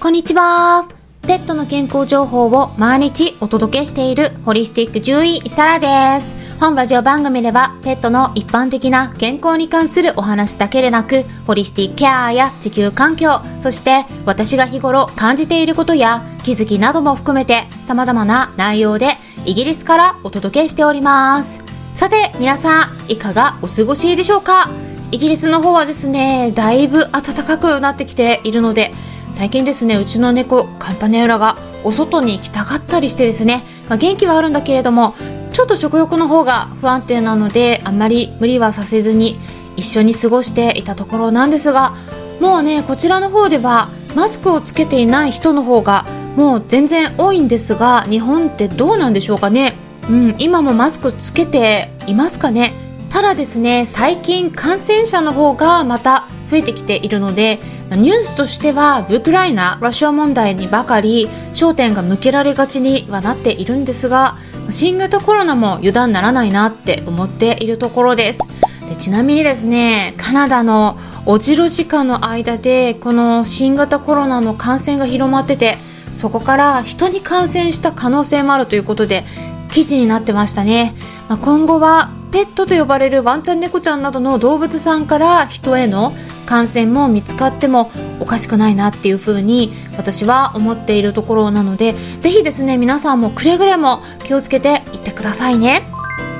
[0.00, 0.88] こんにちは。
[1.22, 6.36] ペットの健康情報を毎日お届けしているホリスティック獣医サラです。
[6.60, 21.58] 本ラジオ番組ではペットの一般的な健康に関するお話だけでなく、ホリスティックケアや地球環境、そして私が日頃感じていることや気づきなども含めて様々な内容でイギリスからお届けしております。
[21.94, 24.70] さて皆さん、いかがお過ごしでしょうか？
[25.10, 28.92] イギリスの方はですね、だいぶ暖かくなってきているので、
[29.30, 35.14] 最近ですねうちの猫カンパネウラがお外に行きたかったりしてですね、まあ、元気はあるんだけれども
[35.52, 39.38] ちょっと食欲の方が不安定なのであんまり無理はさせずに
[39.76, 41.94] 一緒に過ごしていたところなんですが
[42.40, 46.04] もうねこちらの方ではマスクをつけていない人の方が
[46.36, 49.74] もう全然多いんですが日本ってどうなんでしょうかね？
[50.08, 52.72] うん今もマスクつけていますかね？
[53.10, 57.58] ただですね最近感染者の方がまた増えてきているので
[57.90, 64.36] ニュースとしてはウクライナ、ロシア問題にばかり焦点が向けられがちにはなっているんですが
[64.70, 68.40] 新型コロナも油断ならないなって思っているところです。
[68.88, 75.76] でちなみにですねカナダのオジロ時間の間でこの新型コロナの感染が広まってて
[76.14, 79.24] そこから人に感染した可能性もあるということで
[79.70, 80.94] 記事になってましたね、
[81.28, 86.12] まあ、今後はペットと呼ばれるワンちゃん猫ちゃんなどの動物さんから人への
[86.46, 95.82] 感染も見つかってもおかしくないなっていうふうに私は思っているところなのでぜひですね皆さんもくれぐれも気をつけていってくださいね。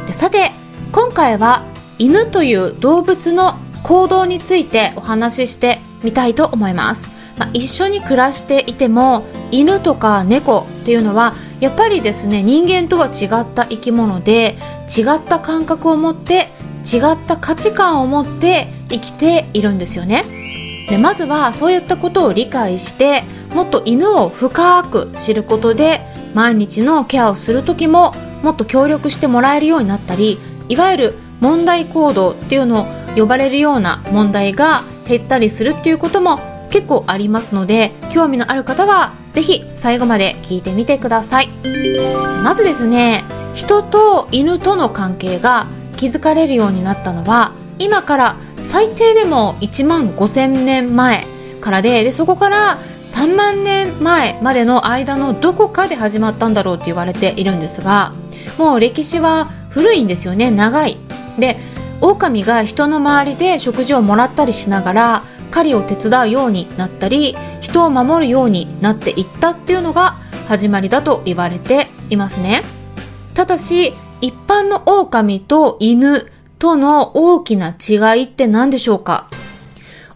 [0.06, 0.52] でさて
[0.92, 1.62] 今回は
[1.98, 7.06] 犬という動物の行動についてお話ししてみたいと思います、
[7.38, 14.56] まあ、一緒に暮らしていても犬とか猫っていうのはやっぱりですね人間とは違った生き物で
[14.88, 16.48] 違った感覚を持って
[16.84, 20.24] 違った価値観を持って生きているんですよね。
[20.88, 26.00] でまずはそういったことを理解してもっと犬を深く知ることで
[26.34, 30.38] 毎日のケアをする時ももっと協力してもらえるようになったり
[30.68, 32.86] いわゆる問題行動っていうのを
[33.16, 36.40] 呼ばれるような問題が減ったりするっていうことも
[36.70, 41.48] 結構ありますので興味のある方は是非最後まで聞いてみてください
[42.42, 43.24] まずですね
[43.54, 45.66] 人と犬との関係が
[45.96, 51.24] 築かれるようになったのは今から最低でも1万5000年前
[51.60, 58.12] からででそこから3万年前までの間のどこかで始まったんだろうって言われているんですが
[58.58, 60.98] もう歴史は古いんですよね長い。
[61.38, 61.56] で
[62.00, 70.16] 狼が人の周りで食事をもらったりしながら狩りを手伝うようになったり人を守るようになっていったっていうのが
[70.46, 72.62] 始まりだと言われていますね。
[73.34, 79.28] ただし一般の狼と犬との大きな違いって何でしょうか？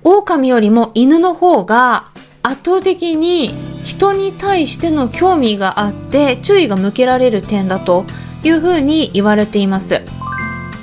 [0.02, 2.10] 狼よりも犬の方が
[2.42, 3.54] 圧倒的に
[3.84, 8.04] 人に対しての興味があって注意が向けられる点だと
[8.42, 10.02] いうふうに言われています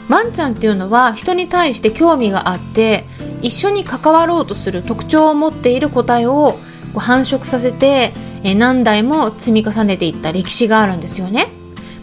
[0.09, 3.03] ワンちゃんっていうのは人に対して興味があって
[3.41, 6.57] 一緒に関わろうとする特徴を持っている個体を
[6.95, 8.13] 繁殖させて
[8.55, 11.47] 何代も積み重ねていった歴史があるんですよね。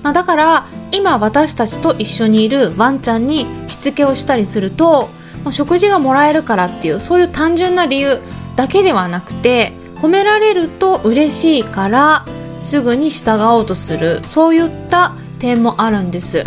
[0.03, 5.09] まあ、だから今私たちと一緒にいるワンちゃんにしつけをしたりすると
[5.51, 8.21] 食事がもらえるからっていうそういう単純な理由
[8.55, 12.25] だけではなくて褒められると嬉しいから
[12.61, 16.45] すぐに従おうとするそういった点もあるんです。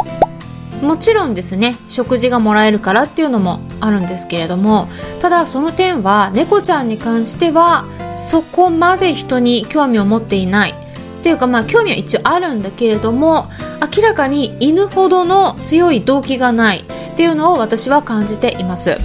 [0.82, 4.88] もちろんですね食事がもらえるからっていうのもあるんですけれども
[5.22, 10.72] ただその点は猫ちゃんに関してはそこまで人に興味を持っていない。
[11.20, 13.50] っていうかまあ興味は一応あるんだけれども
[13.96, 16.80] 明らかに犬ほどの強い動機がない。
[16.80, 18.98] っていうのを私は感じています、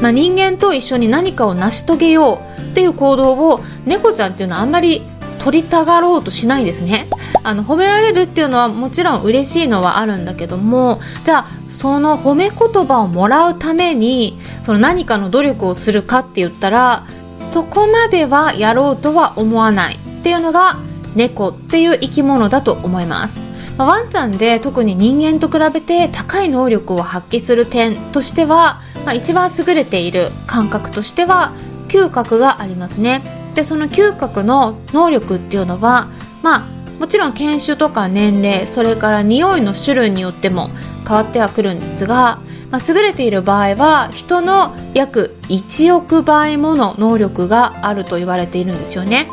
[0.00, 2.60] まあ、人間と一緒に何かを成し遂げよう。
[2.70, 5.02] っていう行動を猫ちゃんっていうのはあんまり
[5.40, 7.08] 取りたがろうとしないですね。
[7.42, 17.06] あの褒められるっていうのはもちろん嬉しいのはあるんだけどもじゃあその褒め言葉をもらうためにその何かの努力をするかって言ったら
[17.38, 20.78] そこまではやろうとは思わないっていうのが
[21.16, 23.38] 猫っていう生き物だと思います、
[23.78, 31.54] まあ、ワンちゃんで特に人間と比べて高い能力を発揮する点としては、まあ、一番優れている感覚としては
[31.88, 33.39] 嗅覚がありますね。
[33.54, 36.08] でその嗅覚の能力っていうのは
[36.42, 40.68] まあもちろん犬種とか年齢それから匂いの種類によっても
[41.06, 49.28] 変わってはくるんですが、まあ、優れている場合は人の約1億倍もの能力があると言われているんですよね。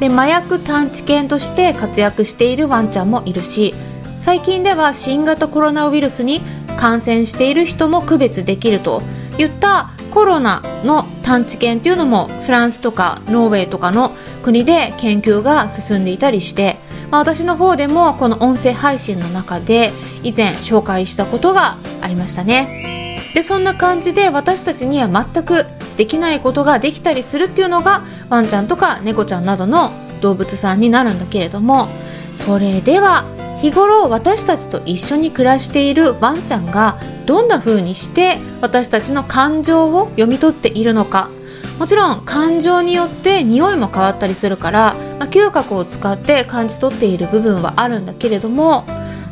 [0.00, 3.74] で麻薬探知犬として活躍しているワンちゃんもいるし
[4.18, 6.40] 最近では新型コロナウイルスに
[6.76, 9.02] 感染している人も区別できると
[9.38, 14.12] いったコロナの探知犬っていうのもフランスとかノーウェーとかの
[14.44, 16.76] 国で研究が進んでいたりして、
[17.10, 19.90] まあ、私の方でもこの音声配信の中で
[20.22, 23.20] 以前紹介したことがありましたね。
[23.34, 25.66] でそんな感じで私たちには全く
[25.96, 29.90] できないことができたりするっていうのがワンちゃんとか猫ちゃんなどの
[30.20, 31.88] 動物さんになるんだけれども
[32.34, 33.24] それでは
[33.58, 41.30] 日頃私たちと一緒に暮らしているワンちゃんがどんな風にして私たちの感情を読み取っているのか
[41.78, 48.84] もちろん感情によって匂いも変わったりするから、まあ、嗅覚を使って感じ取っている部分はあるんだけれども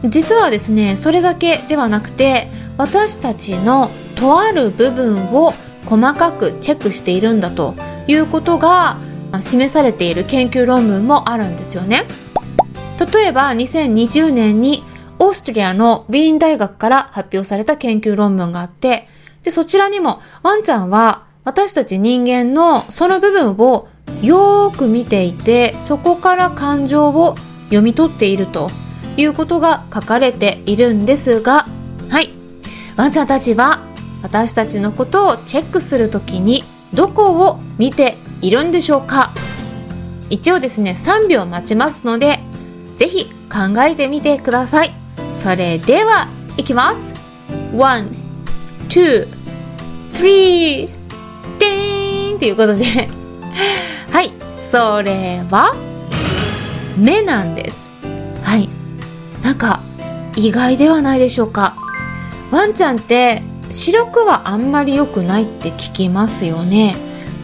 [0.05, 5.53] 実はですねそれだけではなくて私たちのとある部分を
[5.87, 7.75] 細かくチェックしているんだと
[8.07, 8.99] いうことが
[9.41, 12.05] 示されている研究論文もあるんですよね。
[12.99, 14.85] 例えば2020年に
[15.19, 19.09] オーストリアのウィーン大学から発表された研究論文があって、
[19.43, 23.89] で、そちらにもワンちゃんは私たち人間のその部分を
[24.21, 27.37] よーく見ていて、そこから感情を
[27.67, 28.71] 読み取っていると
[29.17, 31.67] いうことが書かれているんですが、
[32.09, 32.33] はい。
[32.97, 33.81] ワンちゃんたちは
[34.23, 36.63] 私たちのことをチェックするときに
[36.95, 39.31] どこを見ているんでしょうか？
[40.31, 42.39] 一応ですね、3秒待ちますので、
[43.03, 44.95] ぜひ考えてみてください。
[45.35, 47.13] それでは、いきます。
[47.77, 48.09] one,
[48.89, 49.27] two,
[50.13, 50.89] three,
[51.59, 52.85] でーんということで
[54.13, 54.31] はい、
[54.71, 55.75] それは、
[56.97, 57.83] 目なんです。
[58.45, 58.69] はい。
[59.43, 59.81] なんか、
[60.37, 61.75] 意外ではないでしょうか。
[62.53, 66.95] ワンちゃんって視力はあんまり良くないって聞きますよね。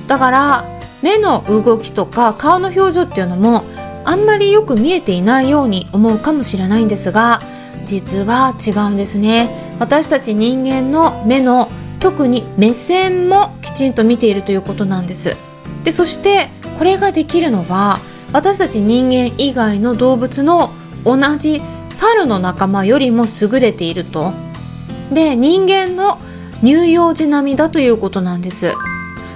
[0.06, 0.64] だから
[1.02, 3.64] 目の動きとか顔の表情っていうのも
[4.08, 7.42] あんまりよく見えていないように思うかもしれないんですが
[7.84, 9.50] 実は違うんですね。
[9.78, 11.70] 私たち人間の目の
[12.00, 15.36] 特に目線もきちんと見ているということなんです。
[15.84, 18.00] でそしてこれができるのは
[18.32, 20.70] 私たち人間以外の動物の
[21.04, 24.32] 同じ猿の仲間よりも優れていると。
[25.12, 26.18] で人間の
[26.62, 28.72] 乳幼児並みだということなんです。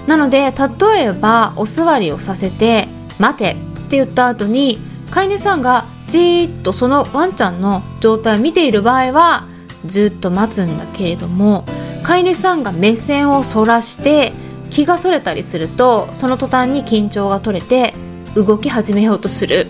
[0.07, 3.72] なので例えばお座りをさせて待て。
[3.93, 4.79] って言った後に
[5.11, 9.47] 飼い主さんがじーっとそのワンちゃんの状態を見ている場合は
[9.85, 11.67] ずっと待つんだけれども
[12.03, 14.33] 飼い主さんが目線をそらして
[14.71, 17.93] 気がそれたりするとその途端に緊張が取れて
[18.35, 19.67] 動き始めようとする。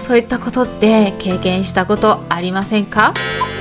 [0.00, 3.12] そういったことって経験したことありませんか、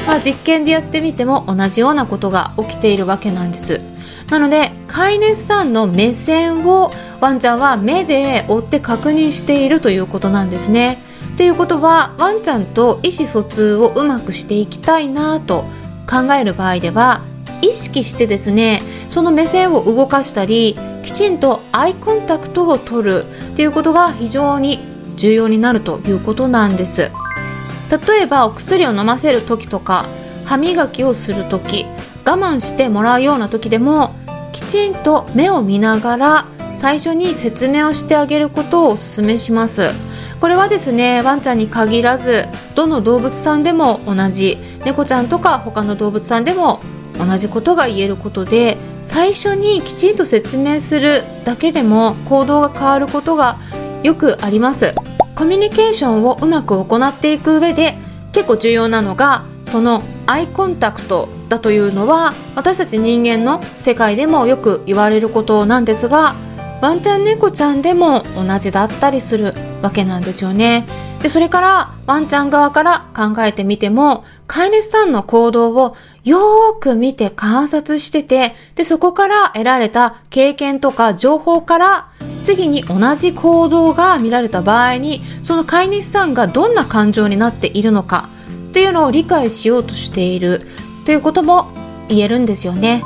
[0.06, 3.82] まあ、実験でやってみても同じようなことが起きているわけなんです。
[4.30, 6.90] なので飼い主さんの目線を
[7.20, 11.00] ワンちゃんは目で追って確認しているということなんですね。
[11.36, 15.66] ということはワンちゃんと意思疎通をうまくしていきたいなと
[16.10, 17.26] 考える場合では
[17.62, 23.26] 意識してですねその目線を動かしたりきちんとアイコンタクトを取る
[23.58, 24.80] ということが非常に
[25.18, 27.12] 重要になるということなんです
[28.08, 30.08] 例えばお薬を飲ませる時とか
[30.46, 31.86] 歯磨きをする時
[32.26, 34.16] 我慢してもらうような時でも
[34.56, 36.46] きちんと目を見ながら
[36.78, 39.90] 最初に説明をしてあげることをお勧めします。
[40.40, 46.80] これはですねワンちゃんに限らずどの動物さんでも同じ猫ちゃんとか他の動物さんでも
[47.18, 53.58] 同じことが言えることで最初にきちんと説明するだけでも行動が変わることが
[54.04, 54.96] よくあります。
[55.36, 57.98] コミュニケーションをうまく行っていく上で
[58.32, 66.36] 結構重要なのがそのアイコンタクトだというのは私たち人間の世界でもよく言われることなんですが
[66.82, 70.86] ワンちゃん猫ちゃんでも同じだったりするわけなんですよね。
[71.22, 82.10] でそれからワンちゃん側から考えてみても飼い主さんの行動をよーく見て観察しててでそこから得られた経験とか情報から
[82.44, 88.30] 次に同じ行動が見られた場合にその飼い主さんがどんな感情になっているのか
[88.76, 90.68] っていうのを理解しようとしている。
[91.06, 91.70] ということも
[92.10, 93.04] 言えるんですよね。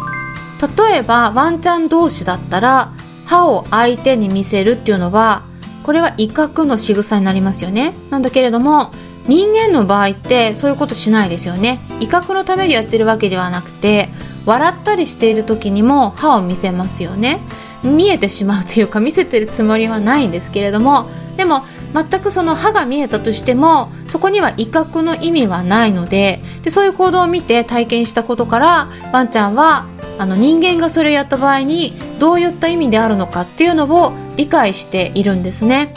[0.59, 2.91] 例えばワンちゃん同士だったら
[3.27, 5.43] 歯を相手に見せるっていうのは
[5.83, 7.93] これは威嚇の仕草になりますよね。
[8.09, 8.89] なんだけれども
[9.27, 11.79] 人間の場合ってそういうことしないですよね。
[11.99, 14.09] 威嚇のためにやってるわけではなくて
[14.47, 17.41] 笑ったりしている時にも歯を見せますよね。
[17.83, 35.93] 見えてしまうというか見せてるつもりはないんですけれどもでも全くその歯が見えたとしてもそこには威嚇の意味はないのででそういう行動を見て体験したことからワンちゃんはあの人間がそれをやった場合にどういった意味であるのかっていうのを理解しているんですね。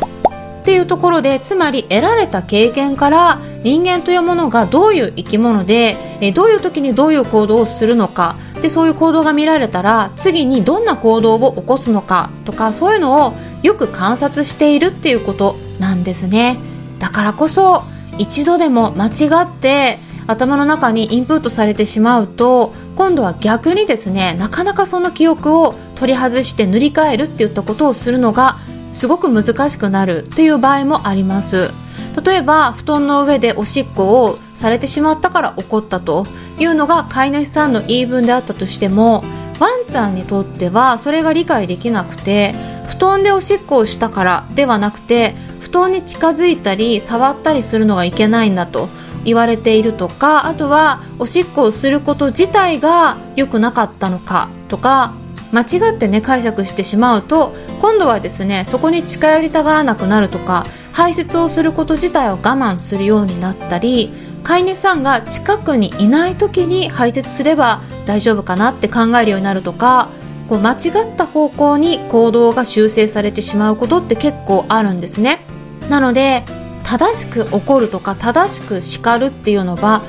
[0.63, 16.59] っていうところでつまり得られた経験から人間というものがどういう生き物でえどういう時にどういう行動をするのかでそういう行動が見られたら次にどんな行動を起こすのかとかそういうのをよく観察しているっていうことなんですね。
[16.99, 17.83] だからこそ
[18.19, 28.59] 一度でも間違って頭の中にインプットされてしまうと今度は逆にですねなかなかその記憶を取り外して塗り替えるっていったことをするのが
[28.93, 31.73] すごく難しくなるっていう場合もあります。
[32.21, 36.27] 例えば布団の上でおしっこをされてしまったから怒ったと
[36.59, 39.25] いうのが飼い主さんの言い分であったとしても
[39.59, 42.55] ワンちゃんにとってはそれが理解できなくて
[42.87, 48.89] 布団でおしっこをしたからではなくて布団に近づいたり触ったりするのがいけないんだと
[49.25, 55.15] 言われているとかあとはおしっこをすること自体が良くなかったのかとか
[55.53, 64.13] 間違ってね解釈してしまうと今度はですねそこに近寄りたがらなくなるとか排泄をすること自体を我慢するようになったり
[64.45, 70.11] 飼い主さんが近くにいない時に排泄すれば大丈夫かなって考えるようになるとか
[70.49, 75.41] こう間違った方向に行動が修正されてしまうことって結構あるんですね。
[75.89, 76.45] なので
[76.85, 80.03] 正しく怒るとか正しく叱るっていうのは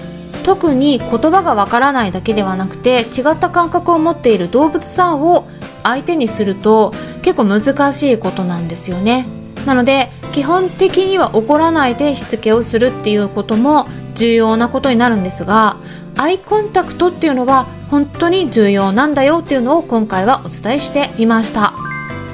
[0.43, 5.47] 特に言葉がわからないだけではなくて違った感覚を持っている動物さんを
[5.83, 9.25] 相手にすると結構難しいことなんですよね。
[9.65, 15.77] なので基本的には怒らないでしつけをするっていうことも重要なことになるんですが
[16.17, 21.73] アイコンタクトっていうのは本当に重要なんだよっていうのを今回はお伝えしてみました。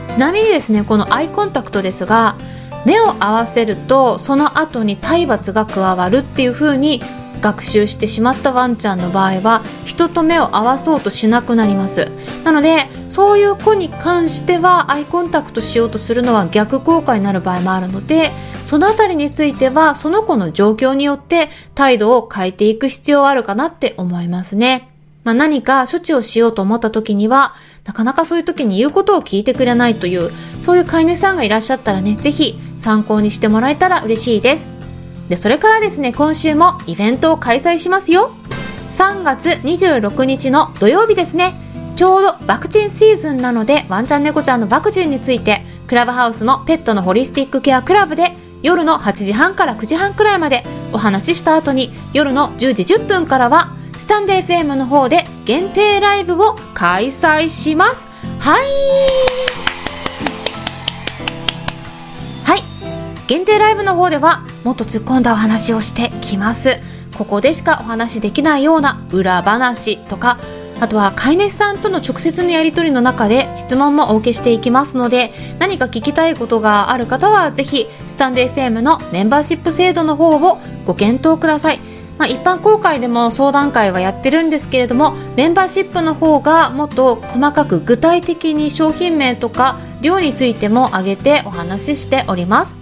[0.09, 2.35] ちなみにですねこのアイコンタクトですが
[2.85, 7.01] 目を合わせるとその後に体罰が加わるっていう風に
[7.41, 12.11] 学習してしまったワンちゃんの場合は人と目を合わそうとしなくなります。
[12.43, 18.31] なのでそういう子に関してはアイコンタクトしようとするのは逆効果になる場合もあるので
[18.63, 24.89] そのあたりについてはその子の状況によって態度を変えていく必要はあるかなって思いますね、
[25.23, 27.53] まあ、何か処置をしようと思った時には
[27.85, 34.78] なかなかそういう時に言うことを聞いてくれないというそういう飼い主さんがいらっしゃったらね是非参考にしてもらえたら嬉しいです。
[35.29, 38.31] でそれからですね今週もイベントを開催しますよ。
[38.91, 41.53] 3月26日の土曜日ですね。
[41.95, 48.31] ちょうどワクチンシーズンなのでワンちゃん猫ちゃんのワクチンについてクラブハウスのペットのホリスティックケアクラブで
[48.63, 58.07] 夜の8時半から9時半くらいまでお話しした後に夜の10時10分からはスタンデー FM の方で限定ライブを開催します。
[58.39, 58.65] はい。
[62.43, 62.63] はい。
[63.27, 66.79] 限定ライブの方ではもっと突っ込んだお話をしてきます。
[67.17, 70.39] ここでしかお話できないような裏話とか
[70.79, 81.79] あとは飼い主さんとの直接のやり取りの中で質問もお受けしていきますので何か聞きたいことがある方はぜひスタンデー FM のメンバーシップ制度の方をご検討ください。
[82.17, 92.78] まあ、一般公開でも相談会はやってるんですけれどもメンバーシップの方がもっと細かく具体的に商品名とか量についても挙げてお話ししております。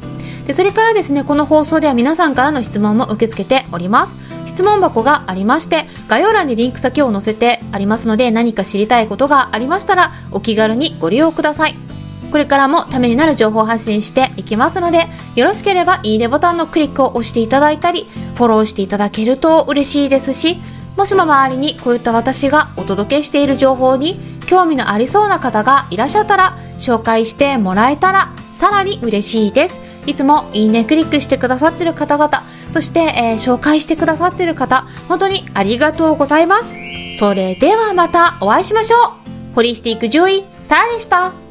[0.47, 4.15] でそれからですねこの放送では皆さんからの質問も受け付けております。
[4.45, 11.75] 質問箱がありまして概要欄にリンク先を載せてありますので何か知りたいことがありましたらお気軽にご利用ください。
[12.31, 20.57] これからもためになる情報発信していきますのでよろしければいいねボタンのクリックを押していただいたりフォローしていただけると嬉しいですし
[20.97, 29.86] もしも周りにこういった私がお届けしている情報に興味のありそうな方がいらっしゃったら紹介してもらえたらさらに嬉しいです。
[30.07, 36.75] いつもいいねクリックしてくださってる方々そして、えー、紹介してくださってる方本当にありがとうございます。
[37.19, 38.97] それではまたお会いしましょ
[39.51, 39.55] う。
[39.55, 41.46] ホリスティック獣医サラでした。